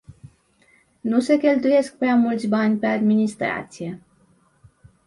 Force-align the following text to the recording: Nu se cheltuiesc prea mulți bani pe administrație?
Nu 1.01 1.19
se 1.19 1.37
cheltuiesc 1.37 1.97
prea 1.97 2.15
mulți 2.15 2.47
bani 2.47 2.77
pe 2.77 2.85
administrație? 2.87 4.01